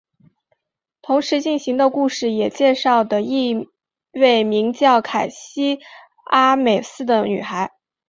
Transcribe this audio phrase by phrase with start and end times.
[1.03, 3.69] 同时进行的故事也介绍的一
[4.13, 5.79] 位名叫凯西
[6.25, 7.71] 阿美斯的女孩。